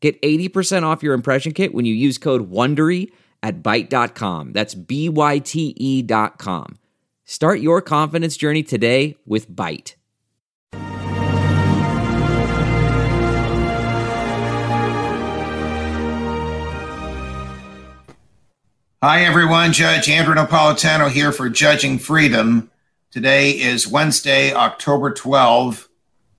[0.00, 3.10] Get 80% off your impression kit when you use code WONDERY
[3.42, 4.52] at Byte.com.
[4.52, 6.78] That's B-Y-T-E dot com.
[7.24, 9.94] Start your confidence journey today with Byte.
[19.00, 19.72] Hi, everyone.
[19.72, 22.68] Judge Andrew Napolitano here for Judging Freedom.
[23.12, 25.86] Today is Wednesday, October 12th,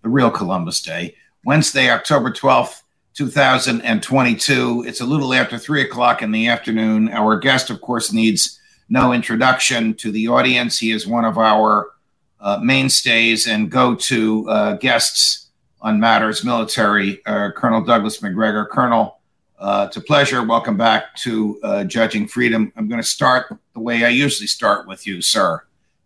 [0.01, 1.15] the real Columbus Day.
[1.45, 2.81] Wednesday, October 12th,
[3.15, 4.83] 2022.
[4.87, 7.09] It's a little after three o'clock in the afternoon.
[7.09, 8.59] Our guest, of course, needs
[8.89, 10.79] no introduction to the audience.
[10.79, 11.91] He is one of our
[12.39, 15.47] uh, mainstays and go to uh, guests
[15.81, 18.65] on matters military, uh, Colonel Douglas Macgregor.
[18.65, 19.19] Colonel,
[19.59, 20.43] uh, it's a pleasure.
[20.43, 22.71] Welcome back to uh, Judging Freedom.
[22.75, 25.63] I'm going to start the way I usually start with you, sir.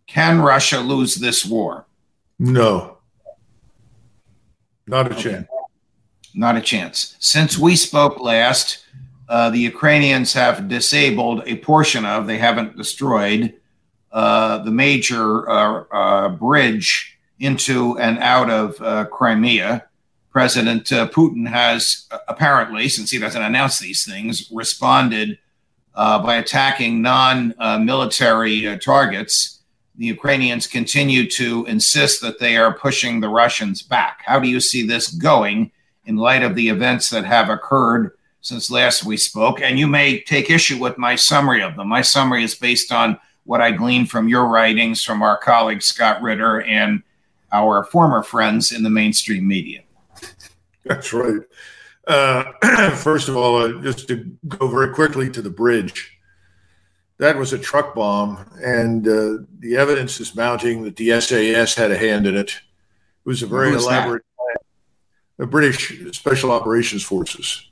[0.07, 1.85] Can Russia lose this war?
[2.37, 2.97] No.
[4.85, 5.21] Not a okay.
[5.21, 5.47] chance.
[6.33, 7.15] Not a chance.
[7.19, 8.85] Since we spoke last,
[9.29, 13.53] uh, the Ukrainians have disabled a portion of, they haven't destroyed,
[14.11, 19.85] uh, the major uh, uh bridge into and out of uh, Crimea.
[20.29, 25.37] President uh, Putin has apparently, since he doesn't announce these things, responded
[25.95, 27.53] by attacking non
[27.85, 29.61] military targets.
[29.95, 34.23] The Ukrainians continue to insist that they are pushing the Russians back.
[34.25, 35.71] How do you see this going?
[36.05, 39.61] In light of the events that have occurred since last we spoke.
[39.61, 41.87] And you may take issue with my summary of them.
[41.87, 46.21] My summary is based on what I gleaned from your writings, from our colleague Scott
[46.21, 47.03] Ritter, and
[47.51, 49.81] our former friends in the mainstream media.
[50.85, 51.41] That's right.
[52.07, 52.51] Uh,
[52.95, 56.17] first of all, uh, just to go very quickly to the bridge.
[57.19, 61.91] That was a truck bomb, and uh, the evidence is mounting that the SAS had
[61.91, 62.49] a hand in it.
[62.49, 64.23] It was a very elaborate
[65.37, 67.69] the British Special Operations Forces.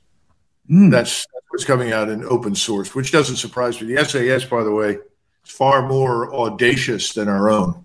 [0.70, 0.90] Mm.
[0.90, 3.94] That's, that's what's coming out in open source, which doesn't surprise me.
[3.94, 4.98] The SAS, by the way,
[5.44, 7.84] is far more audacious than our own.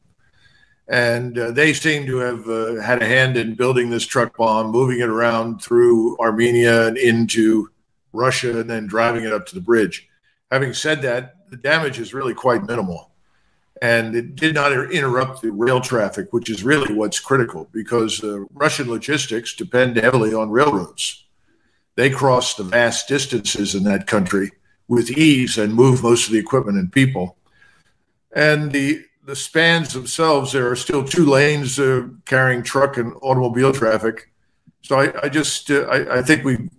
[0.88, 4.72] And uh, they seem to have uh, had a hand in building this truck bomb,
[4.72, 7.70] moving it around through Armenia and into
[8.14, 10.08] Russia, and then driving it up to the bridge.
[10.50, 13.12] Having said that, the damage is really quite minimal
[13.82, 18.40] and it did not interrupt the rail traffic, which is really what's critical because uh,
[18.54, 21.26] Russian logistics depend heavily on railroads.
[21.96, 24.52] They cross the vast distances in that country
[24.88, 27.38] with ease and move most of the equipment and people.
[28.32, 33.74] And the the spans themselves, there are still two lanes uh, carrying truck and automobile
[33.74, 34.32] traffic.
[34.84, 36.70] So I, I just uh, I, I think we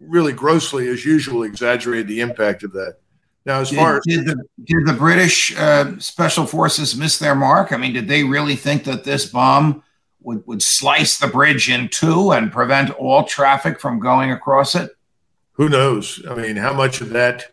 [0.00, 2.96] really grossly, as usual, exaggerated the impact of that.
[3.46, 7.72] Now, as did, far did the, did the British uh, special forces miss their mark?
[7.72, 9.84] I mean, did they really think that this bomb
[10.20, 14.90] would, would slice the bridge in two and prevent all traffic from going across it?
[15.52, 16.20] Who knows?
[16.28, 17.44] I mean, how much of that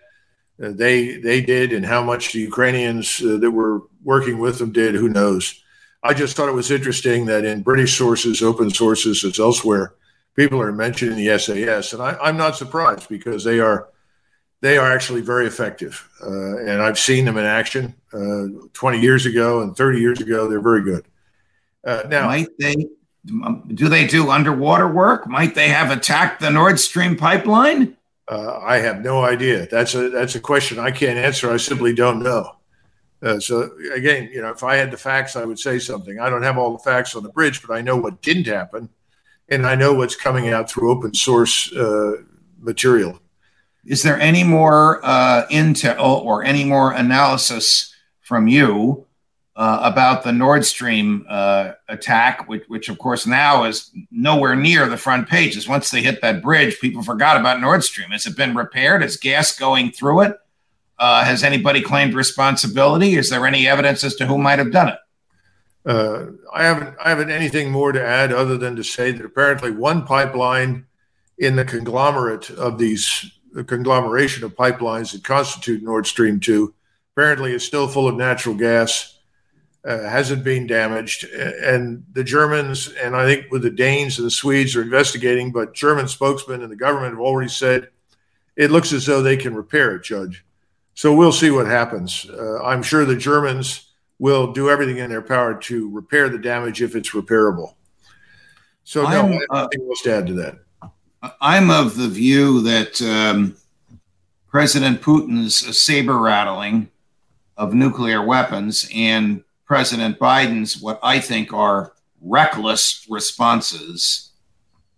[0.61, 4.71] uh, they they did, and how much the Ukrainians uh, that were working with them
[4.71, 4.95] did?
[4.95, 5.63] Who knows?
[6.01, 9.93] I just thought it was interesting that in British sources, open sources, as elsewhere,
[10.35, 13.87] people are mentioning the SAS, and I, I'm not surprised because they are
[14.63, 16.09] they are actually very effective.
[16.25, 20.47] Uh, and I've seen them in action uh, 20 years ago and 30 years ago.
[20.47, 21.05] They're very good.
[21.85, 22.75] Uh, now, might they
[23.25, 25.27] do they do underwater work?
[25.27, 27.97] Might they have attacked the Nord Stream pipeline?
[28.29, 29.67] Uh, I have no idea.
[29.67, 31.51] That's a that's a question I can't answer.
[31.51, 32.55] I simply don't know.
[33.21, 36.21] Uh, so again, you know, if I had the facts, I would say something.
[36.21, 38.87] I don't have all the facts on the bridge, but I know what didn't happen,
[39.49, 42.13] and I know what's coming out through open source uh,
[42.59, 43.19] material.
[43.85, 49.05] Is there any more uh, intel or any more analysis from you
[49.55, 54.87] uh, about the Nord Stream uh, attack, which, which, of course, now is nowhere near
[54.87, 55.67] the front pages?
[55.67, 58.11] Once they hit that bridge, people forgot about Nord Stream.
[58.11, 59.03] Has it been repaired?
[59.03, 60.37] Is gas going through it?
[60.97, 63.15] Uh, has anybody claimed responsibility?
[63.15, 64.99] Is there any evidence as to who might have done it?
[65.85, 66.95] Uh, I haven't.
[67.03, 70.85] I haven't anything more to add other than to say that apparently one pipeline
[71.37, 76.73] in the conglomerate of these the conglomeration of pipelines that constitute Nord Stream 2
[77.15, 79.19] apparently is still full of natural gas,
[79.85, 81.23] uh, hasn't been damaged.
[81.25, 85.75] And the Germans, and I think with the Danes and the Swedes are investigating, but
[85.75, 87.89] German spokesmen and the government have already said
[88.55, 90.43] it looks as though they can repair it, Judge.
[90.95, 92.25] So we'll see what happens.
[92.29, 96.81] Uh, I'm sure the Germans will do everything in their power to repair the damage
[96.81, 97.75] if it's repairable.
[98.83, 100.55] So no, I'm, uh, nothing else to add to that.
[101.39, 103.55] I'm of the view that um,
[104.47, 106.89] President Putin's saber rattling
[107.55, 114.31] of nuclear weapons and President Biden's what I think are reckless responses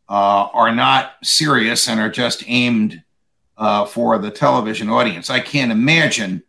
[0.10, 3.04] uh, are not serious and are just aimed
[3.57, 5.30] uh, for the television audience.
[5.30, 6.44] I can't imagine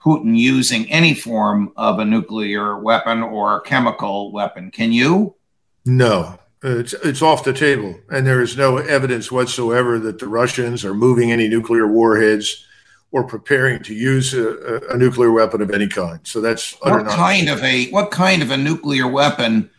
[0.00, 4.70] Putin using any form of a nuclear weapon or chemical weapon.
[4.70, 5.34] Can you?
[5.84, 10.84] No, it's it's off the table, and there is no evidence whatsoever that the Russians
[10.84, 12.64] are moving any nuclear warheads
[13.12, 16.20] or preparing to use a, a nuclear weapon of any kind.
[16.24, 19.70] So that's what kind of a what kind of a nuclear weapon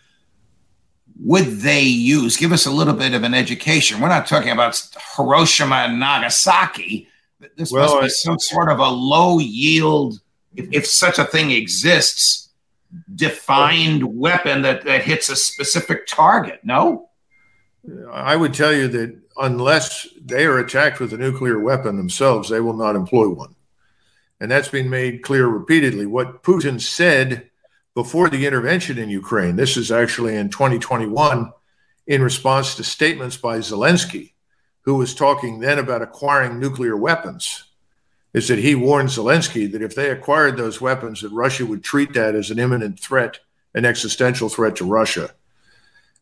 [1.19, 2.37] would they use?
[2.37, 3.99] Give us a little bit of an education.
[3.99, 4.79] We're not talking about
[5.15, 7.09] Hiroshima and Nagasaki
[7.55, 10.19] this well, must be some sort of a low yield,
[10.55, 12.46] if, if such a thing exists,
[13.15, 16.61] defined weapon that, that hits a specific target.
[16.63, 17.09] No?
[18.11, 22.59] I would tell you that unless they are attacked with a nuclear weapon themselves, they
[22.59, 23.55] will not employ one.
[24.39, 26.05] And that's been made clear repeatedly.
[26.05, 27.49] What Putin said
[27.93, 31.51] before the intervention in Ukraine, this is actually in 2021,
[32.07, 34.33] in response to statements by Zelensky,
[34.81, 37.63] who was talking then about acquiring nuclear weapons,
[38.37, 42.13] is that he warned Zelensky that if they acquired those weapons, that Russia would treat
[42.13, 43.39] that as an imminent threat,
[43.73, 45.31] an existential threat to Russia.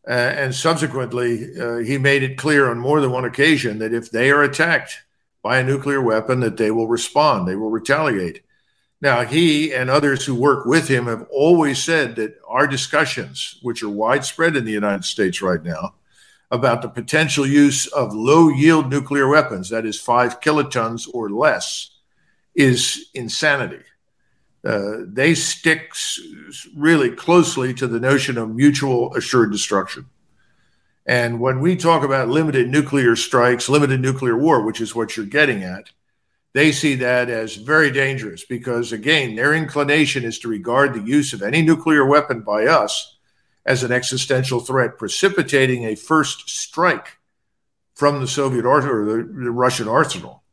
[0.07, 4.09] Uh, and subsequently, uh, he made it clear on more than one occasion that if
[4.09, 5.03] they are attacked
[5.43, 8.43] by a nuclear weapon, that they will respond, they will retaliate.
[9.01, 13.83] Now, he and others who work with him have always said that our discussions, which
[13.83, 15.95] are widespread in the United States right now,
[16.49, 21.91] about the potential use of low yield nuclear weapons, that is five kilotons or less,
[22.55, 23.83] is insanity.
[24.63, 25.93] Uh, they stick
[26.75, 30.07] really closely to the notion of mutual assured destruction.
[31.05, 35.25] And when we talk about limited nuclear strikes, limited nuclear war, which is what you're
[35.27, 35.91] getting at,
[36.53, 41.33] they see that as very dangerous because, again, their inclination is to regard the use
[41.33, 43.17] of any nuclear weapon by us
[43.65, 47.17] as an existential threat, precipitating a first strike
[47.93, 50.43] from the Soviet or the, the Russian arsenal.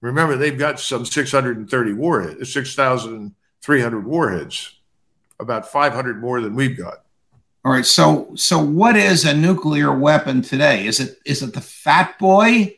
[0.00, 4.78] Remember, they've got some 630 warheads, 6,300 warheads,
[5.40, 7.04] about 500 more than we've got.
[7.64, 7.84] All right.
[7.84, 10.86] So, so what is a nuclear weapon today?
[10.86, 12.76] Is it is it the Fat Boy,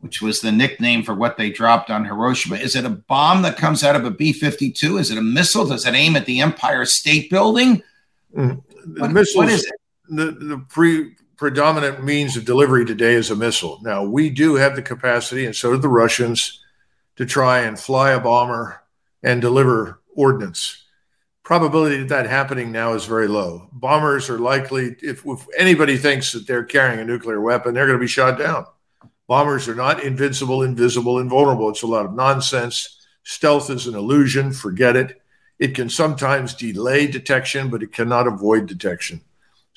[0.00, 2.56] which was the nickname for what they dropped on Hiroshima?
[2.56, 4.98] Is it a bomb that comes out of a B 52?
[4.98, 5.66] Is it a missile?
[5.66, 7.82] Does it aim at the Empire State Building?
[8.36, 8.62] Mm
[8.94, 9.74] the what, missiles, what is it?
[10.08, 13.78] The, the pre, predominant means of delivery today is a missile.
[13.82, 16.60] Now, we do have the capacity, and so do the Russians,
[17.16, 18.82] to try and fly a bomber
[19.22, 20.84] and deliver ordnance.
[21.44, 23.68] Probability of that happening now is very low.
[23.72, 27.98] Bombers are likely, if, if anybody thinks that they're carrying a nuclear weapon, they're going
[27.98, 28.66] to be shot down.
[29.28, 31.70] Bombers are not invincible, invisible, invulnerable.
[31.70, 32.98] It's a lot of nonsense.
[33.22, 34.52] Stealth is an illusion.
[34.52, 35.20] Forget it.
[35.58, 39.22] It can sometimes delay detection, but it cannot avoid detection.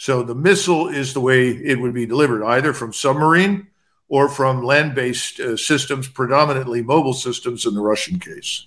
[0.02, 3.68] So the missile is the way it would be delivered, either from submarine
[4.10, 8.66] or from land based uh, systems, predominantly mobile systems in the Russian case.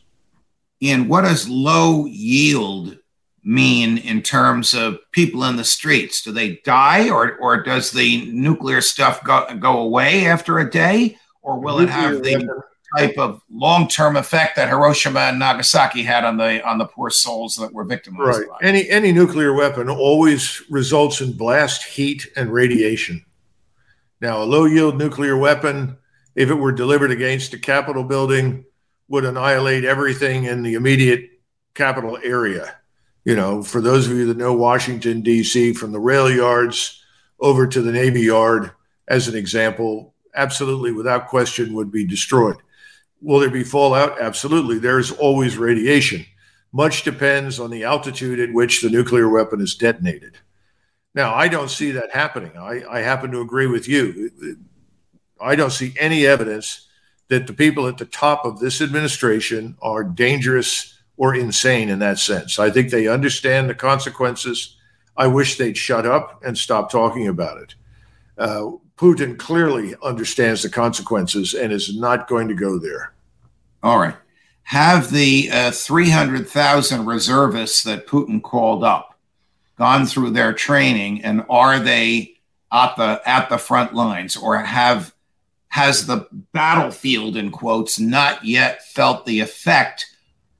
[0.81, 2.99] And what does low yield
[3.43, 6.23] mean in terms of people in the streets?
[6.23, 11.19] Do they die or, or does the nuclear stuff go, go away after a day?
[11.43, 12.63] Or will nuclear it have the
[12.97, 17.57] type of long-term effect that Hiroshima and Nagasaki had on the on the poor souls
[17.57, 18.41] that were victimized.
[18.41, 18.49] Right.
[18.49, 18.67] By.
[18.67, 23.25] Any any nuclear weapon always results in blast heat and radiation.
[24.21, 25.99] Now, a low-yield nuclear weapon,
[26.35, 28.65] if it were delivered against a Capitol building,
[29.09, 31.31] would annihilate everything in the immediate
[31.75, 32.77] capital area.
[33.25, 37.03] You know, for those of you that know Washington D.C., from the rail yards
[37.41, 38.71] over to the Navy Yard,
[39.09, 42.57] as an example, absolutely without question would be destroyed.
[43.25, 44.21] Will there be fallout?
[44.21, 44.79] Absolutely.
[44.79, 46.27] There's always radiation.
[46.73, 50.37] Much depends on the altitude at which the nuclear weapon is detonated.
[51.15, 52.53] Now, I don't see that happening.
[52.59, 54.31] I, I happen to agree with you.
[55.41, 56.87] I don't see any evidence
[57.29, 62.19] that the people at the top of this administration are dangerous or insane in that
[62.19, 62.59] sense.
[62.59, 64.77] I think they understand the consequences.
[65.17, 67.75] I wish they'd shut up and stop talking about it.
[68.37, 73.14] Uh, Putin clearly understands the consequences and is not going to go there.
[73.85, 74.17] All right.
[74.65, 79.17] Have the uh, 300,000 reservists that Putin called up
[79.77, 82.39] gone through their training and are they
[82.73, 85.15] at the at the front lines or have
[85.69, 90.07] has the battlefield, in quotes, not yet felt the effect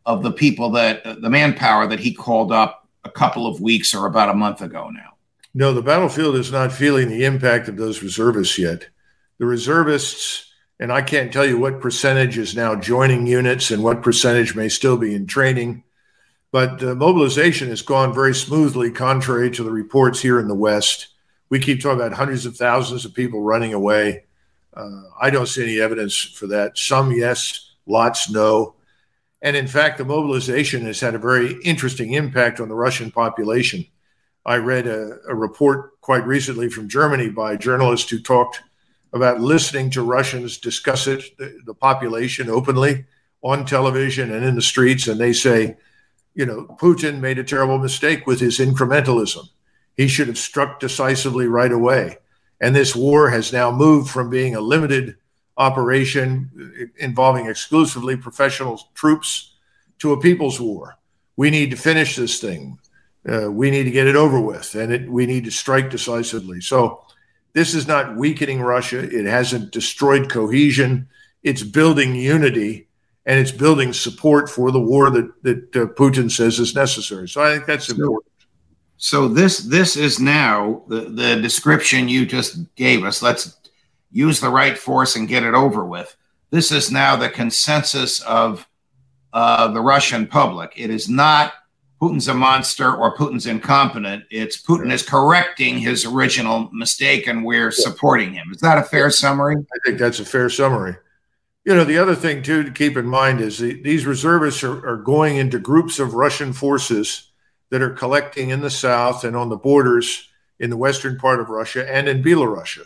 [0.05, 4.07] of the people that the manpower that he called up a couple of weeks or
[4.07, 5.15] about a month ago now?
[5.55, 8.89] No, the battlefield is not feeling the impact of those reservists yet.
[9.39, 14.03] The reservists, and I can't tell you what percentage is now joining units and what
[14.03, 15.85] percentage may still be in training,
[16.51, 21.09] but uh, mobilization has gone very smoothly, contrary to the reports here in the West.
[21.49, 24.25] We keep talking about hundreds of thousands of people running away.
[24.73, 26.77] Uh, I don't see any evidence for that.
[26.77, 28.75] Some, yes, lots, no.
[29.41, 33.87] And in fact, the mobilization has had a very interesting impact on the Russian population.
[34.45, 38.63] I read a, a, report quite recently from Germany by a journalist who talked
[39.15, 43.05] about listening to Russians discuss it, the, the, population openly
[43.43, 45.07] on television and in the streets.
[45.07, 45.77] And they say,
[46.35, 49.49] you know, Putin made a terrible mistake with his incrementalism.
[49.97, 52.19] He should have struck decisively right away.
[52.61, 55.17] And this war has now moved from being a limited
[55.57, 59.55] operation involving exclusively professional troops
[60.01, 60.97] to a people's war.
[61.37, 62.79] We need to finish this thing.
[63.29, 66.61] Uh, we need to get it over with, and it, we need to strike decisively.
[66.61, 67.05] So,
[67.55, 68.99] this is not weakening Russia.
[68.99, 71.09] It hasn't destroyed cohesion.
[71.43, 72.89] It's building unity,
[73.25, 77.29] and it's building support for the war that that uh, Putin says is necessary.
[77.29, 78.31] So, I think that's important.
[78.97, 83.23] So this this is now the the description you just gave us.
[83.23, 83.57] Let's
[84.11, 86.17] use the right force and get it over with.
[86.51, 88.67] This is now the consensus of
[89.33, 90.73] uh, the Russian public.
[90.77, 91.53] It is not
[92.05, 94.25] Putin's a monster or Putin's incompetent.
[94.31, 98.51] It's Putin is correcting his original mistake and we're supporting him.
[98.53, 99.57] Is that a fair summary?
[99.57, 100.97] I think that's a fair summary.
[101.65, 104.87] You know, the other thing, too, to keep in mind is the, these reservists are,
[104.87, 107.31] are going into groups of Russian forces
[107.71, 110.29] that are collecting in the south and on the borders
[110.61, 112.81] in the western part of Russia and in Belarus.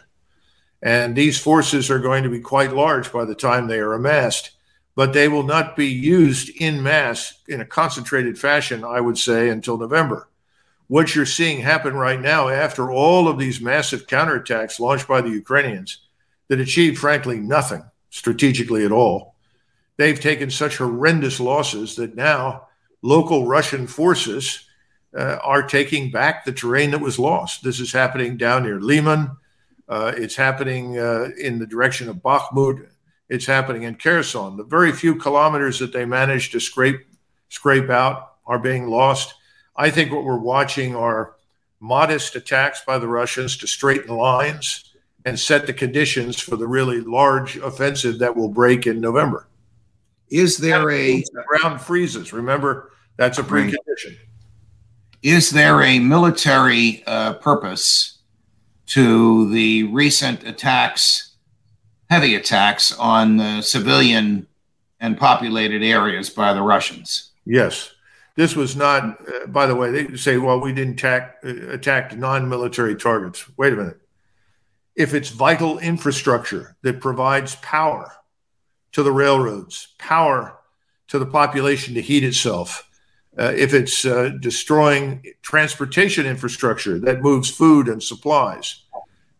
[0.80, 4.52] And these forces are going to be quite large by the time they are amassed,
[4.98, 9.48] but they will not be used in mass in a concentrated fashion, I would say,
[9.48, 10.28] until November.
[10.88, 15.30] What you're seeing happen right now, after all of these massive counterattacks launched by the
[15.30, 16.00] Ukrainians
[16.48, 19.36] that achieved, frankly, nothing strategically at all,
[19.98, 22.66] they've taken such horrendous losses that now
[23.00, 24.64] local Russian forces
[25.16, 27.62] uh, are taking back the terrain that was lost.
[27.62, 29.30] This is happening down near Liman.
[29.88, 32.88] Uh, it's happening uh, in the direction of Bakhmut.
[33.28, 34.56] It's happening in Kherson.
[34.56, 37.06] The very few kilometers that they managed to scrape
[37.50, 39.34] scrape out are being lost.
[39.76, 41.34] I think what we're watching are
[41.80, 44.92] modest attacks by the Russians to straighten lines
[45.24, 49.48] and set the conditions for the really large offensive that will break in November.
[50.30, 52.32] Is there a ground freezes?
[52.32, 54.16] Remember, that's a precondition.
[55.22, 58.18] Is there a military uh, purpose
[58.86, 61.27] to the recent attacks,
[62.10, 64.46] heavy attacks on civilian
[65.00, 67.30] and populated areas by the Russians.
[67.44, 67.92] Yes.
[68.36, 72.48] This was not, uh, by the way, they say, well, we didn't attack, uh, non
[72.48, 73.44] military targets.
[73.58, 74.00] Wait a minute.
[74.94, 78.12] If it's vital infrastructure that provides power
[78.92, 80.56] to the railroads, power
[81.08, 82.88] to the population to heat itself,
[83.38, 88.84] uh, if it's uh, destroying transportation infrastructure that moves food and supplies.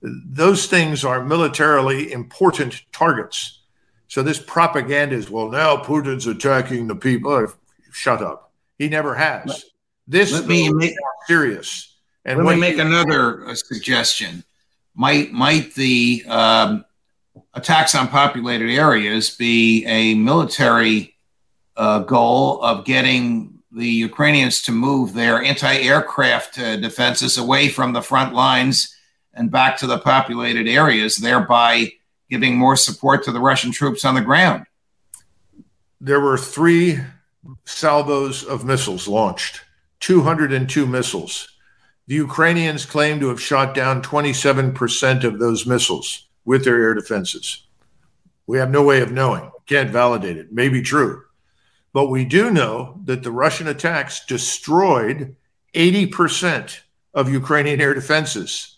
[0.02, 3.60] Those things are militarily important targets.
[4.06, 7.52] So this propaganda is, well, now Putin's attacking the people.
[7.92, 8.52] Shut up.
[8.78, 9.64] He never has.
[10.06, 10.94] This let me make
[11.26, 11.96] serious.
[12.24, 14.44] And let me make another uh, suggestion.
[14.94, 16.84] Might might the um,
[17.54, 21.16] attacks on populated areas be a military
[21.76, 27.92] uh, goal of getting the Ukrainians to move their anti aircraft uh, defenses away from
[27.92, 28.94] the front lines
[29.38, 31.92] and back to the populated areas, thereby
[32.28, 34.66] giving more support to the Russian troops on the ground.
[36.00, 36.98] There were three
[37.64, 39.62] salvos of missiles launched,
[40.00, 41.48] 202 missiles.
[42.06, 47.66] The Ukrainians claim to have shot down 27% of those missiles with their air defenses.
[48.46, 50.52] We have no way of knowing, can't validate it.
[50.52, 51.22] May be true.
[51.92, 55.36] But we do know that the Russian attacks destroyed
[55.74, 56.80] 80%
[57.14, 58.77] of Ukrainian air defenses.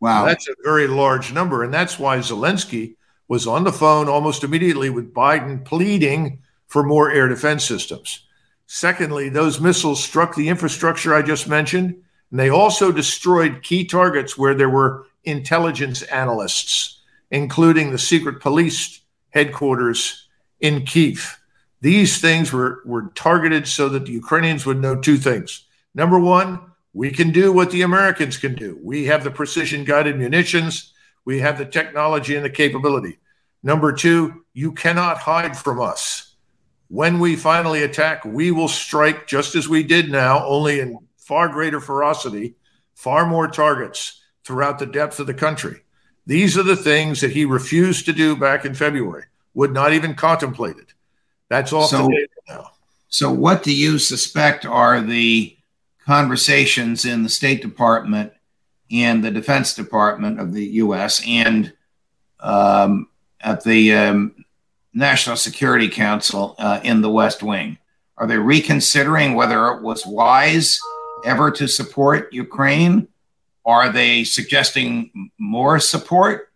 [0.00, 0.24] Wow.
[0.24, 1.64] That's a very large number.
[1.64, 7.10] And that's why Zelensky was on the phone almost immediately with Biden pleading for more
[7.10, 8.24] air defense systems.
[8.66, 11.96] Secondly, those missiles struck the infrastructure I just mentioned,
[12.30, 17.00] and they also destroyed key targets where there were intelligence analysts,
[17.30, 19.00] including the secret police
[19.30, 20.28] headquarters
[20.60, 21.38] in Kiev.
[21.80, 25.64] These things were, were targeted so that the Ukrainians would know two things.
[25.94, 26.60] Number one,
[26.98, 28.76] we can do what the Americans can do.
[28.82, 33.20] We have the precision guided munitions, we have the technology and the capability.
[33.62, 36.34] Number two, you cannot hide from us.
[36.88, 41.48] When we finally attack, we will strike just as we did now, only in far
[41.48, 42.56] greater ferocity,
[42.96, 45.82] far more targets throughout the depth of the country.
[46.26, 50.16] These are the things that he refused to do back in February, would not even
[50.16, 50.94] contemplate it.
[51.48, 51.86] That's all.
[51.86, 52.08] so,
[52.48, 52.72] now.
[53.08, 55.57] So, what do you suspect are the
[56.08, 58.32] conversations in the State Department
[58.90, 61.22] and the Defense Department of the U.S.
[61.28, 61.70] and
[62.40, 63.08] um,
[63.42, 64.34] at the um,
[64.94, 67.76] National Security Council uh, in the West Wing?
[68.16, 70.80] Are they reconsidering whether it was wise
[71.26, 73.08] ever to support Ukraine?
[73.66, 76.50] Are they suggesting more support?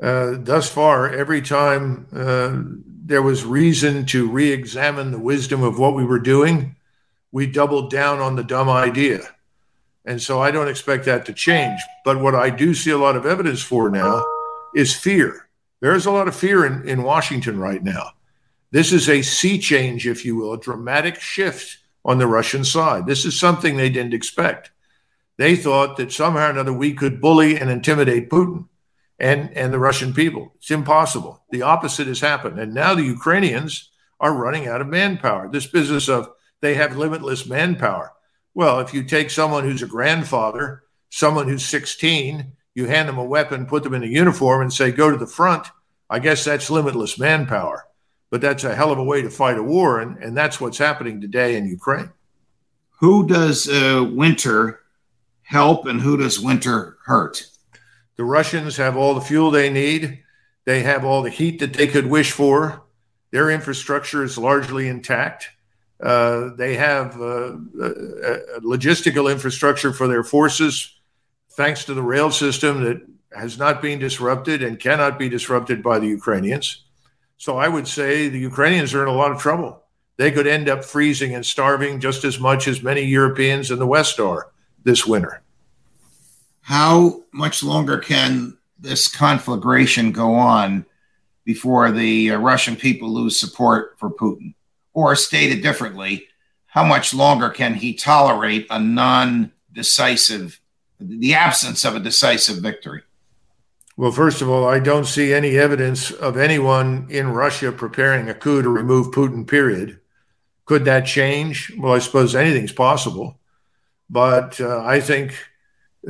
[0.00, 2.62] Uh, thus far, every time uh,
[3.04, 6.75] there was reason to re examine the wisdom of what we were doing,
[7.32, 9.20] we doubled down on the dumb idea.
[10.04, 11.80] And so I don't expect that to change.
[12.04, 14.24] But what I do see a lot of evidence for now
[14.74, 15.48] is fear.
[15.80, 18.12] There's a lot of fear in, in Washington right now.
[18.70, 23.06] This is a sea change, if you will, a dramatic shift on the Russian side.
[23.06, 24.70] This is something they didn't expect.
[25.38, 28.68] They thought that somehow or another we could bully and intimidate Putin
[29.18, 30.52] and, and the Russian people.
[30.56, 31.42] It's impossible.
[31.50, 32.58] The opposite has happened.
[32.58, 33.90] And now the Ukrainians
[34.20, 35.48] are running out of manpower.
[35.50, 38.12] This business of they have limitless manpower.
[38.54, 43.24] Well, if you take someone who's a grandfather, someone who's 16, you hand them a
[43.24, 45.66] weapon, put them in a uniform, and say, go to the front,
[46.08, 47.86] I guess that's limitless manpower.
[48.30, 50.00] But that's a hell of a way to fight a war.
[50.00, 52.10] And, and that's what's happening today in Ukraine.
[53.00, 54.80] Who does uh, winter
[55.42, 57.46] help and who does winter hurt?
[58.16, 60.22] The Russians have all the fuel they need.
[60.64, 62.82] They have all the heat that they could wish for.
[63.30, 65.50] Their infrastructure is largely intact.
[66.00, 67.56] Uh, they have uh,
[68.60, 70.92] logistical infrastructure for their forces,
[71.52, 73.00] thanks to the rail system that
[73.32, 76.84] has not been disrupted and cannot be disrupted by the Ukrainians.
[77.38, 79.82] So I would say the Ukrainians are in a lot of trouble.
[80.16, 83.86] They could end up freezing and starving just as much as many Europeans in the
[83.86, 84.50] West are
[84.84, 85.42] this winter.
[86.62, 90.84] How much longer can this conflagration go on
[91.44, 94.54] before the uh, Russian people lose support for Putin?
[94.96, 96.26] Or stated differently,
[96.68, 100.58] how much longer can he tolerate a non decisive,
[100.98, 103.02] the absence of a decisive victory?
[103.98, 108.34] Well, first of all, I don't see any evidence of anyone in Russia preparing a
[108.34, 110.00] coup to remove Putin, period.
[110.64, 111.70] Could that change?
[111.78, 113.38] Well, I suppose anything's possible.
[114.08, 115.36] But uh, I think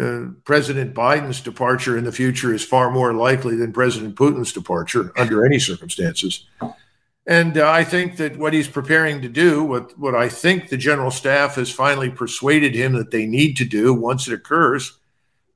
[0.01, 5.13] uh, President Biden's departure in the future is far more likely than President Putin's departure
[5.19, 6.45] under any circumstances.
[7.27, 10.77] And uh, I think that what he's preparing to do, what, what I think the
[10.77, 14.99] general staff has finally persuaded him that they need to do once it occurs,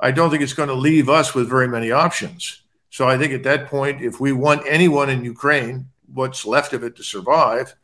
[0.00, 2.62] I don't think it's going to leave us with very many options.
[2.90, 6.82] So I think at that point, if we want anyone in Ukraine, what's left of
[6.82, 7.76] it to survive,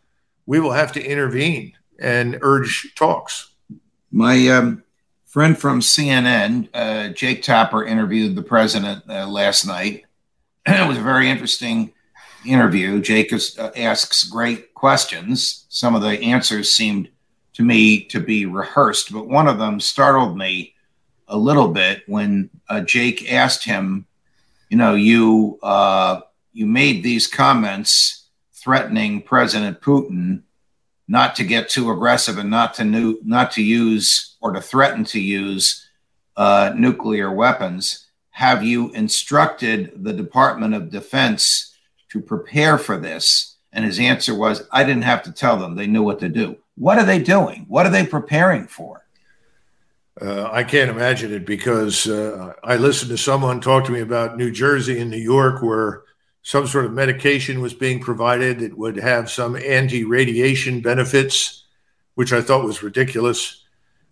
[0.46, 3.52] we will have to intervene and urge talks.
[4.10, 4.82] My um,
[5.26, 10.06] friend from CNN, uh, Jake Tapper, interviewed the president uh, last night.
[10.66, 11.92] it was a very interesting
[12.46, 13.00] interview.
[13.00, 15.66] Jake uh, asks great questions.
[15.68, 17.08] Some of the answers seemed
[17.54, 20.74] to me to be rehearsed, but one of them startled me
[21.28, 24.06] a little bit when uh, Jake asked him,
[24.68, 26.20] "You know, you uh,
[26.52, 30.42] you made these comments threatening President Putin."
[31.08, 35.04] not to get too aggressive and not to new, not to use or to threaten
[35.04, 35.88] to use
[36.36, 38.06] uh, nuclear weapons.
[38.30, 41.75] Have you instructed the Department of Defense
[42.16, 43.56] to prepare for this?
[43.72, 45.74] And his answer was, I didn't have to tell them.
[45.74, 46.56] They knew what to do.
[46.76, 47.66] What are they doing?
[47.68, 49.04] What are they preparing for?
[50.20, 54.38] Uh, I can't imagine it because uh, I listened to someone talk to me about
[54.38, 56.04] New Jersey and New York, where
[56.42, 61.64] some sort of medication was being provided that would have some anti radiation benefits,
[62.14, 63.64] which I thought was ridiculous.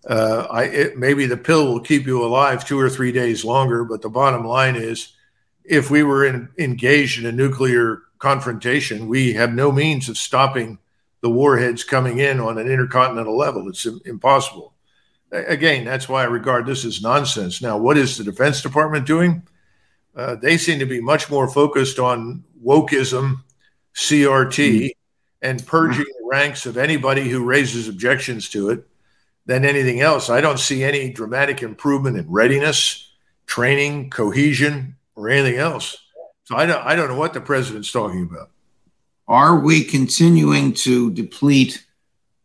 [0.07, 3.85] Uh, I, it, maybe the pill will keep you alive two or three days longer,
[3.85, 5.14] but the bottom line is
[5.65, 10.79] if we were in, engaged in a nuclear confrontation, we have no means of stopping
[11.21, 13.69] the warheads coming in on an intercontinental level.
[13.69, 14.75] It's impossible.
[15.33, 17.63] Again, that's why I regard this as nonsense.
[17.63, 19.43] Now, what is the Defense Department doing?
[20.15, 23.43] Uh, they seem to be much more focused on wokeism,
[23.95, 24.87] CRT, mm-hmm.
[25.43, 28.87] and purging the ranks of anybody who raises objections to it
[29.47, 30.31] than anything else.
[30.31, 33.13] I don't see any dramatic improvement in readiness,
[33.47, 35.97] training, cohesion, or anything else.
[36.45, 38.51] So I don't, I don't know what the president's talking about.
[39.27, 41.85] Are we continuing to deplete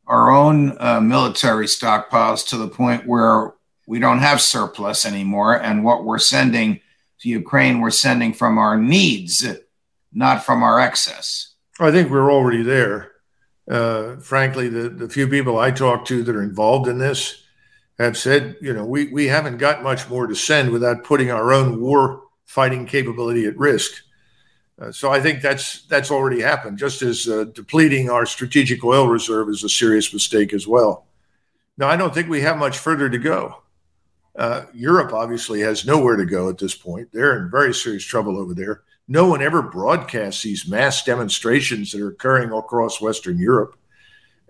[0.08, 3.54] our own uh, military stockpiles to the point where
[3.86, 5.62] we don't have surplus anymore?
[5.62, 6.80] And what we're sending
[7.20, 9.46] to Ukraine we're sending from our needs,
[10.14, 11.54] not from our excess.
[11.80, 13.12] I think we're already there.
[13.70, 17.44] Uh, frankly, the, the few people I talk to that are involved in this
[18.00, 21.52] have said, you know, we, we haven't got much more to send without putting our
[21.52, 23.92] own war fighting capability at risk.
[24.82, 26.80] Uh, so I think that's that's already happened.
[26.80, 31.06] Just as uh, depleting our strategic oil reserve is a serious mistake as well.
[31.78, 33.62] Now I don't think we have much further to go.
[34.36, 37.10] Uh, Europe obviously has nowhere to go at this point.
[37.12, 38.82] They're in very serious trouble over there.
[39.08, 43.76] No one ever broadcasts these mass demonstrations that are occurring across Western Europe.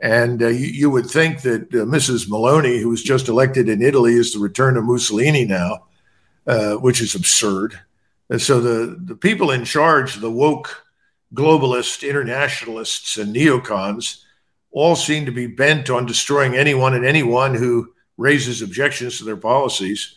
[0.02, 2.30] And uh, you, you, would think that uh, Mrs.
[2.30, 5.88] Meloni, who was just elected in Italy, is the return of Mussolini now,
[6.48, 7.78] uh, which is absurd.
[8.30, 10.84] And so the, the people in charge, the woke
[11.34, 14.24] globalist internationalists and neocons,
[14.72, 19.38] all seem to be bent on destroying anyone and anyone who raises objections to their
[19.38, 20.16] policies.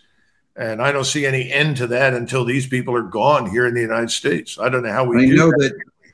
[0.57, 3.75] And I don't see any end to that until these people are gone here in
[3.75, 4.59] the United States.
[4.59, 5.73] I don't know how we I know that.
[5.75, 6.13] that.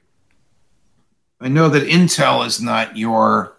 [1.40, 3.58] I know that Intel is not your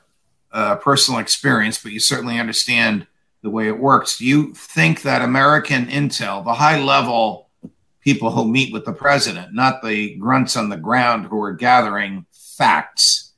[0.51, 3.07] uh, personal experience, but you certainly understand
[3.41, 4.17] the way it works.
[4.17, 7.48] Do you think that American intel, the high level
[8.09, 12.25] people who meet with the president, not the grunts on the ground who are gathering
[12.31, 13.33] facts,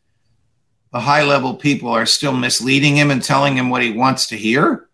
[0.93, 4.37] the high level people are still misleading him and telling him what he wants to
[4.37, 4.87] hear?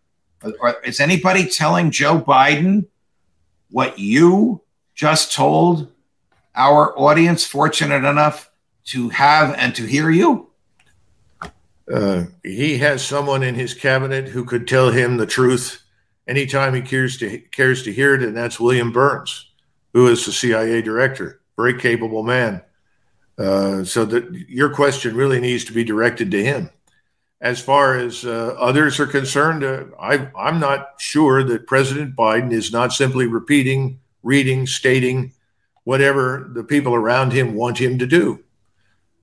[0.84, 2.88] Is anybody telling Joe Biden
[3.70, 4.62] what you
[4.96, 5.92] just told
[6.56, 8.50] our audience, fortunate enough
[8.86, 10.50] to have and to hear you?
[11.92, 15.84] Uh, he has someone in his cabinet who could tell him the truth
[16.28, 19.50] anytime he cares to cares to hear it, and that's William Burns,
[19.98, 22.62] who is the CIA director, very capable man.
[23.36, 26.70] Uh, so that your question really needs to be directed to him.
[27.42, 32.52] As far as uh, others are concerned, uh, I, I'm not sure that President Biden
[32.52, 35.34] is not simply repeating, reading, stating
[35.84, 38.44] whatever the people around him want him to do.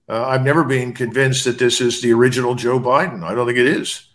[0.09, 3.23] Uh, I've never been convinced that this is the original Joe Biden.
[3.23, 4.09] I don't think it is,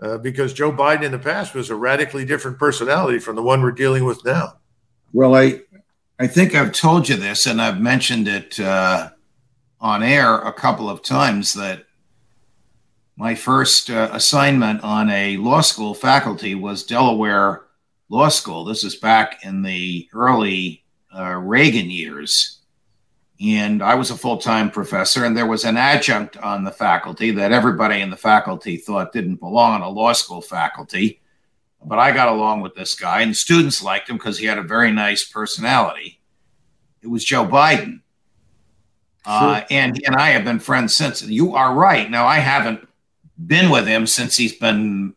[0.00, 3.60] uh, because Joe Biden in the past was a radically different personality from the one
[3.60, 4.54] we're dealing with now.
[5.12, 5.60] Well, I,
[6.18, 9.10] I think I've told you this, and I've mentioned it uh,
[9.80, 11.84] on air a couple of times that
[13.16, 17.66] my first uh, assignment on a law school faculty was Delaware
[18.08, 18.64] Law School.
[18.64, 22.56] This is back in the early uh, Reagan years
[23.40, 27.30] and I was a full time professor, and there was an adjunct on the faculty
[27.32, 31.20] that everybody in the faculty thought didn't belong on a law school faculty.
[31.84, 34.62] But I got along with this guy, and students liked him because he had a
[34.62, 36.20] very nice personality.
[37.02, 38.00] It was Joe Biden.
[39.24, 41.22] Uh, and and I have been friends since.
[41.22, 42.10] You are right.
[42.10, 42.86] Now I haven't
[43.44, 45.14] been with him since he's been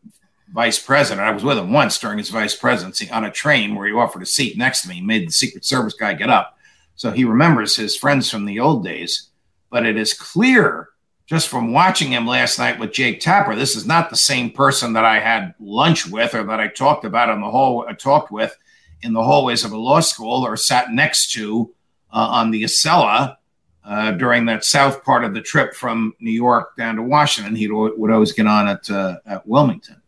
[0.51, 1.27] vice president.
[1.27, 4.23] I was with him once during his vice presidency on a train where he offered
[4.23, 4.95] a seat next to me.
[4.95, 6.57] He made the Secret Service guy get up.
[6.95, 9.29] So he remembers his friends from the old days.
[9.69, 10.89] But it is clear
[11.29, 14.93] just from watching him last night with Jake Tapper, this is not the same person
[14.93, 18.31] that I had lunch with or that I talked about in the hall, uh, talked
[18.31, 18.57] with
[19.03, 21.71] in the hallways of a law school or sat next to
[22.11, 23.37] uh, on the Acela
[23.85, 27.55] uh, during that south part of the trip from New York down to Washington.
[27.55, 30.01] He would always get on at, uh, at Wilmington.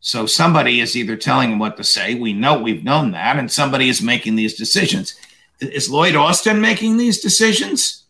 [0.00, 2.16] So somebody is either telling him what to say.
[2.16, 5.14] We know we've known that, and somebody is making these decisions.
[5.60, 8.03] Is Lloyd Austin making these decisions?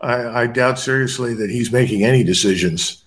[0.00, 3.04] I, I doubt seriously that he's making any decisions.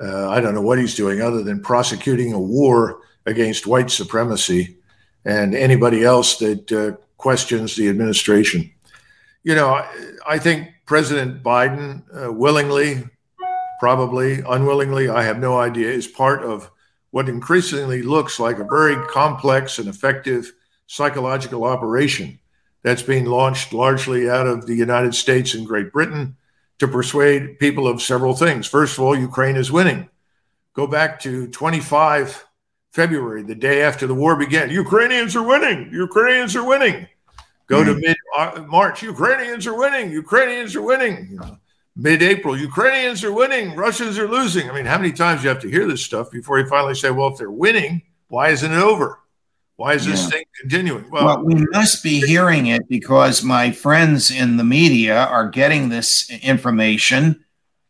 [0.00, 4.76] Uh, I don't know what he's doing other than prosecuting a war against white supremacy
[5.24, 8.72] and anybody else that uh, questions the administration.
[9.44, 9.88] You know, I,
[10.26, 13.04] I think President Biden uh, willingly,
[13.78, 16.70] probably unwillingly, I have no idea, is part of
[17.10, 20.52] what increasingly looks like a very complex and effective
[20.86, 22.38] psychological operation
[22.82, 26.36] that's being launched largely out of the United States and Great Britain
[26.78, 28.66] to persuade people of several things.
[28.66, 30.08] First of all, Ukraine is winning.
[30.74, 32.44] Go back to 25
[32.90, 34.70] February, the day after the war began.
[34.70, 35.90] Ukrainians are winning.
[35.92, 37.06] Ukrainians are winning.
[37.66, 38.00] Go mm-hmm.
[38.00, 39.02] to mid uh, March.
[39.02, 40.10] Ukrainians are winning.
[40.10, 41.28] Ukrainians are winning.
[41.30, 41.58] You know,
[41.96, 43.76] mid April, Ukrainians are winning.
[43.76, 44.68] Russians are losing.
[44.68, 46.94] I mean, how many times do you have to hear this stuff before you finally
[46.94, 49.20] say, well, if they're winning, why isn't it over?
[49.76, 50.28] Why is this yeah.
[50.28, 51.10] thing continuing?
[51.10, 55.88] Well, well, we must be hearing it because my friends in the media are getting
[55.88, 57.44] this information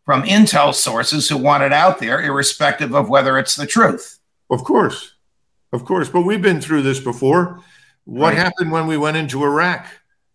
[0.05, 4.18] from intel sources who want it out there, irrespective of whether it's the truth.
[4.51, 5.14] Of course.
[5.73, 6.09] Of course.
[6.09, 7.61] But we've been through this before.
[8.05, 8.38] What right.
[8.38, 9.87] happened when we went into Iraq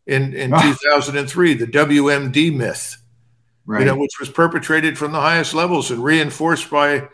[0.06, 0.62] in, in ah.
[0.64, 0.74] oh.
[0.74, 1.54] 2003?
[1.56, 2.98] The WMD myth,
[3.66, 3.82] right.
[3.82, 7.08] you know, which was perpetrated from the highest levels and reinforced by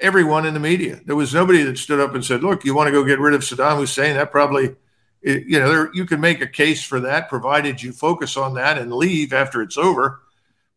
[0.00, 1.00] everyone in the media.
[1.04, 3.34] There was nobody that stood up and said, "Look, you want to go get rid
[3.34, 4.16] of Saddam Hussein?
[4.16, 4.76] That probably
[5.22, 8.78] you know, there, you can make a case for that, provided you focus on that
[8.78, 10.22] and leave after it's over.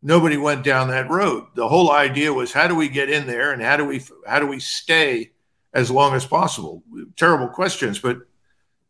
[0.01, 1.45] Nobody went down that road.
[1.53, 4.39] The whole idea was how do we get in there and how do we how
[4.39, 5.31] do we stay
[5.73, 6.83] as long as possible?
[7.17, 8.17] Terrible questions, but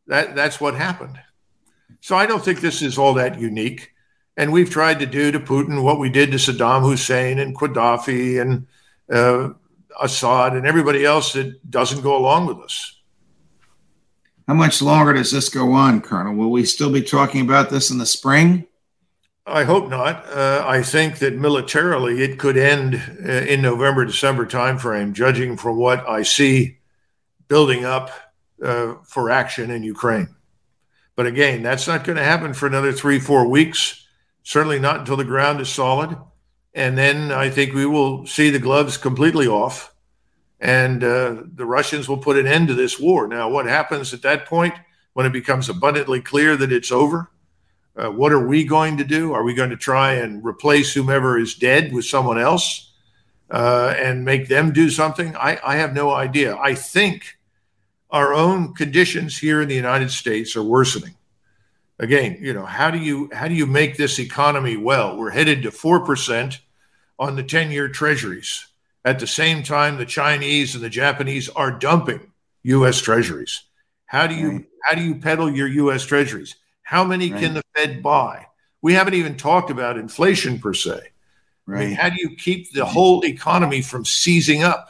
[0.07, 1.19] that that's what happened.
[1.99, 3.91] So I don't think this is all that unique.
[4.37, 8.41] And we've tried to do to Putin what we did to Saddam Hussein and Gaddafi
[8.41, 8.67] and
[9.11, 9.53] uh,
[10.01, 12.97] Assad and everybody else that doesn't go along with us.
[14.47, 16.35] How much longer does this go on, Colonel?
[16.35, 18.67] Will we still be talking about this in the spring?
[19.45, 20.25] I hope not.
[20.27, 25.77] Uh, I think that militarily it could end uh, in November, December timeframe, judging from
[25.77, 26.79] what I see
[27.47, 28.11] building up
[28.61, 30.35] uh, for action in Ukraine.
[31.15, 34.05] But again, that's not going to happen for another three, four weeks.
[34.43, 36.17] Certainly not until the ground is solid.
[36.73, 39.90] And then I think we will see the gloves completely off
[40.61, 43.27] and uh, the Russians will put an end to this war.
[43.27, 44.75] Now, what happens at that point
[45.13, 47.29] when it becomes abundantly clear that it's over?
[47.97, 49.33] Uh, what are we going to do?
[49.33, 52.93] Are we going to try and replace whomever is dead with someone else
[53.49, 55.35] uh, and make them do something?
[55.35, 56.55] I, I have no idea.
[56.55, 57.37] I think
[58.09, 61.15] our own conditions here in the United States are worsening.
[61.99, 65.17] Again, you know, how do you how do you make this economy well?
[65.17, 66.61] We're headed to four percent
[67.19, 68.67] on the ten-year treasuries.
[69.03, 72.31] At the same time, the Chinese and the Japanese are dumping
[72.63, 72.99] U.S.
[72.99, 73.63] treasuries.
[74.05, 74.65] How do you right.
[74.85, 76.05] how do you peddle your U.S.
[76.05, 76.55] treasuries?
[76.83, 77.41] How many right.
[77.41, 78.47] can the Fed buy?
[78.81, 80.99] We haven't even talked about inflation per se.
[81.65, 81.81] Right.
[81.81, 82.91] I mean, how do you keep the mm-hmm.
[82.91, 84.89] whole economy from seizing up?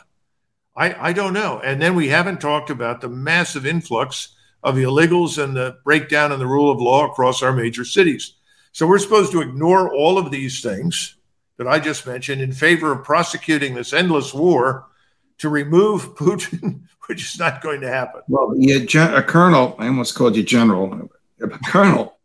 [0.76, 1.60] I, I don't know.
[1.63, 4.30] And then we haven't talked about the massive influx
[4.63, 8.34] of illegals and the breakdown in the rule of law across our major cities.
[8.71, 11.15] So we're supposed to ignore all of these things
[11.57, 14.87] that I just mentioned in favor of prosecuting this endless war
[15.39, 18.21] to remove Putin, which is not going to happen.
[18.27, 21.09] Well, yeah, a colonel, I almost called you general,
[21.41, 22.17] a colonel.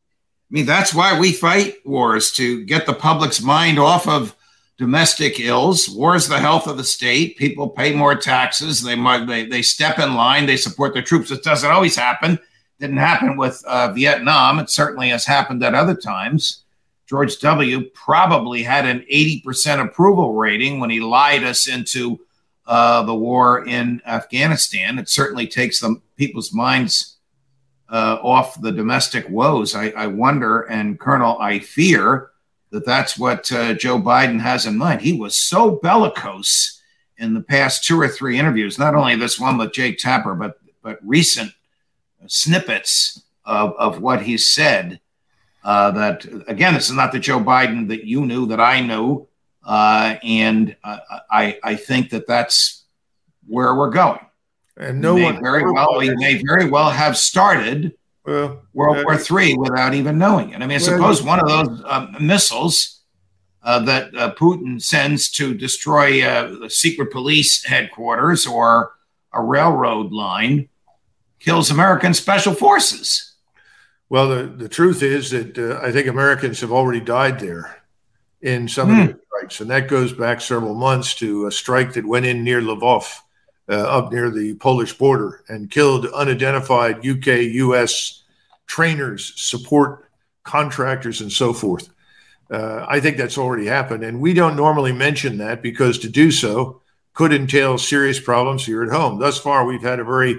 [0.51, 4.37] I mean, that's why we fight wars to get the public's mind off of
[4.79, 5.89] domestic ills.
[5.89, 7.37] War is the health of the state.
[7.37, 8.83] People pay more taxes.
[8.83, 8.95] They
[9.27, 10.47] they, they step in line.
[10.47, 11.31] They support their troops.
[11.31, 12.39] It doesn't always happen.
[12.79, 14.59] Didn't happen with uh, Vietnam.
[14.59, 16.63] It certainly has happened at other times.
[17.09, 17.89] George W.
[17.95, 22.21] probably had an 80% approval rating when he lied us into
[22.67, 24.99] uh, the war in Afghanistan.
[24.99, 27.17] It certainly takes them people's minds
[27.89, 29.75] uh, off the domestic woes.
[29.75, 32.31] I, I wonder, and Colonel, I fear
[32.71, 35.01] that that's what uh, Joe Biden has in mind.
[35.01, 36.83] He was so bellicose
[37.19, 40.59] in the past two or three interviews, not only this one with Jake Tapper, but
[40.83, 41.53] but recent
[42.29, 45.01] snippets of, of what he said.
[45.67, 49.27] Uh, that again, this is not the Joe Biden that you knew that I knew,
[49.65, 52.85] uh, and I I think that that's
[53.49, 54.21] where we're going.
[54.77, 59.57] And no one very well we may very well have started well, World War Three
[59.57, 60.63] without even knowing it.
[60.63, 63.01] I mean, suppose one of those uh, missiles
[63.65, 68.93] uh, that uh, Putin sends to destroy uh, the secret police headquarters or
[69.35, 70.69] a railroad line
[71.41, 73.33] kills American special forces.
[74.09, 77.83] Well, the, the truth is that uh, I think Americans have already died there
[78.41, 78.93] in some mm.
[78.93, 79.13] of hmm.
[79.13, 82.61] the strikes, and that goes back several months to a strike that went in near
[82.61, 83.07] Lvov
[83.69, 88.23] uh, up near the Polish border and killed unidentified UK, US
[88.67, 90.09] trainers, support
[90.45, 91.89] contractors, and so forth.
[92.49, 94.05] Uh, I think that's already happened.
[94.05, 96.81] And we don't normally mention that because to do so
[97.13, 99.19] could entail serious problems here at home.
[99.19, 100.37] Thus far, we've had a very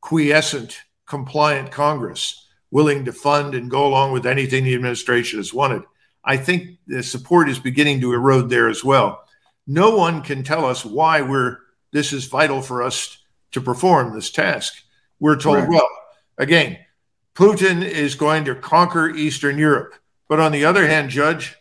[0.00, 5.82] quiescent, compliant Congress willing to fund and go along with anything the administration has wanted.
[6.24, 9.24] I think the support is beginning to erode there as well.
[9.66, 11.58] No one can tell us why we're
[11.92, 13.18] this is vital for us
[13.52, 14.74] to perform this task.
[15.20, 15.68] We're told, right.
[15.68, 15.88] well,
[16.36, 16.78] again,
[17.34, 19.94] Putin is going to conquer Eastern Europe.
[20.28, 21.56] But on the other hand, Judge,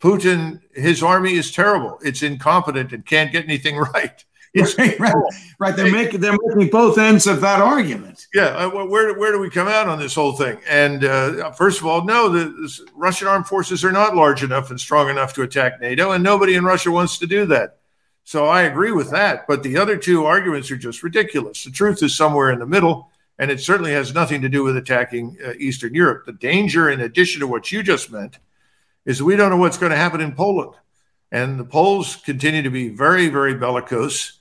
[0.00, 1.98] Putin, his army is terrible.
[2.02, 4.24] It's incompetent and can't get anything right.
[4.78, 5.14] Right, right,
[5.58, 5.76] right.
[5.76, 8.26] They're making they're making both ends of that argument.
[8.34, 8.46] Yeah.
[8.46, 10.58] Uh, where where do we come out on this whole thing?
[10.68, 14.70] And uh, first of all, no, the, the Russian armed forces are not large enough
[14.70, 17.78] and strong enough to attack NATO, and nobody in Russia wants to do that.
[18.24, 19.46] So I agree with that.
[19.46, 21.64] But the other two arguments are just ridiculous.
[21.64, 24.76] The truth is somewhere in the middle, and it certainly has nothing to do with
[24.76, 26.26] attacking uh, Eastern Europe.
[26.26, 28.38] The danger, in addition to what you just meant,
[29.04, 30.74] is we don't know what's going to happen in Poland.
[31.30, 34.37] And the Poles continue to be very, very bellicose.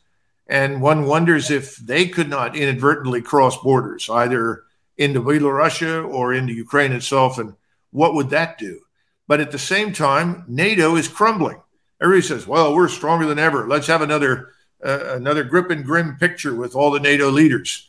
[0.48, 4.64] And one wonders if they could not inadvertently cross borders, either
[4.98, 7.38] into Belarusia or into Ukraine itself.
[7.38, 7.56] And
[7.92, 8.82] what would that do?
[9.28, 11.62] But at the same time, NATO is crumbling.
[12.02, 13.68] Everybody says, "Well, we're stronger than ever.
[13.68, 17.88] Let's have another uh, another grip and grim picture with all the NATO leaders."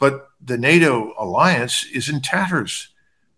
[0.00, 2.88] but the NATO alliance is in tatters.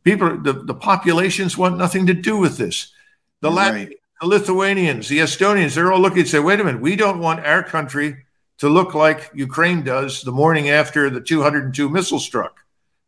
[0.05, 2.93] People, the, the populations want nothing to do with this.
[3.41, 3.97] The Latvians, right.
[4.21, 7.45] the Lithuanians, the Estonians, they're all looking and say, wait a minute, we don't want
[7.45, 8.25] our country
[8.59, 12.61] to look like Ukraine does the morning after the 202 missile struck.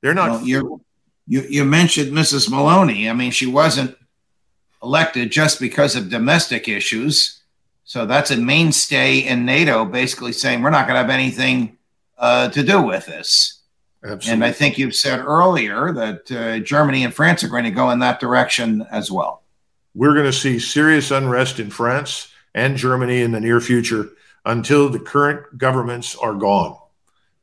[0.03, 0.31] They're not.
[0.31, 0.83] Well, you
[1.27, 2.49] you mentioned Mrs.
[2.49, 3.09] Meloni.
[3.09, 3.97] I mean, she wasn't
[4.83, 7.41] elected just because of domestic issues.
[7.85, 11.77] So that's a mainstay in NATO, basically saying we're not going to have anything
[12.19, 13.61] uh, to do with this.
[14.03, 14.33] Absolutely.
[14.33, 17.91] And I think you've said earlier that uh, Germany and France are going to go
[17.91, 19.43] in that direction as well.
[19.95, 24.11] We're going to see serious unrest in France and Germany in the near future
[24.45, 26.79] until the current governments are gone.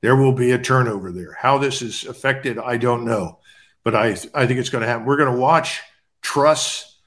[0.01, 1.33] There will be a turnover there.
[1.33, 3.39] How this is affected, I don't know,
[3.83, 5.05] but I I think it's going to happen.
[5.05, 5.81] We're going to watch
[6.21, 6.99] Truss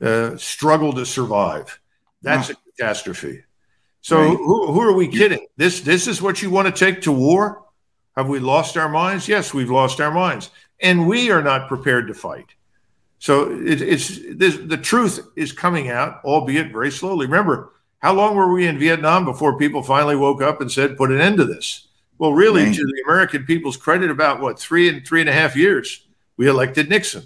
[0.00, 1.80] uh, struggle to survive.
[2.22, 3.44] That's a catastrophe.
[4.00, 4.36] So right.
[4.36, 5.46] who, who are we kidding?
[5.56, 7.64] This this is what you want to take to war?
[8.16, 9.28] Have we lost our minds?
[9.28, 12.46] Yes, we've lost our minds, and we are not prepared to fight.
[13.18, 17.26] So it, it's this, the truth is coming out, albeit very slowly.
[17.26, 21.12] Remember, how long were we in Vietnam before people finally woke up and said, "Put
[21.12, 21.88] an end to this"?
[22.18, 22.74] Well, really, right.
[22.74, 26.48] to the American people's credit, about what three and three and a half years, we
[26.48, 27.22] elected Nixon.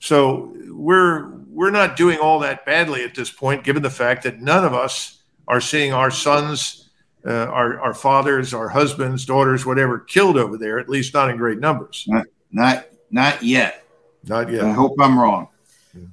[0.00, 4.40] So we're we're not doing all that badly at this point, given the fact that
[4.40, 6.90] none of us are seeing our sons,
[7.26, 11.36] uh, our, our fathers, our husbands, daughters, whatever, killed over there, at least not in
[11.36, 12.04] great numbers.
[12.08, 13.84] Not, not, not yet.
[14.24, 14.64] Not yet.
[14.64, 15.48] I hope I'm wrong.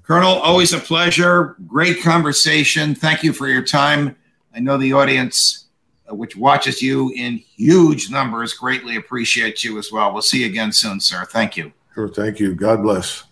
[0.04, 1.56] Colonel, always a pleasure.
[1.68, 2.96] Great conversation.
[2.96, 4.16] Thank you for your time.
[4.56, 5.66] I know the audience,
[6.10, 10.12] uh, which watches you in huge numbers, greatly appreciate you as well.
[10.14, 11.26] We'll see you again soon, sir.
[11.26, 11.72] Thank you.
[11.94, 12.10] Sure.
[12.10, 12.56] Thank you.
[12.56, 13.24] God bless.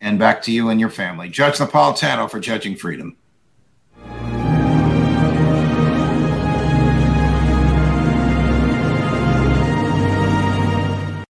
[0.00, 1.28] And back to you and your family.
[1.28, 3.16] Judge Napolitano for Judging Freedom.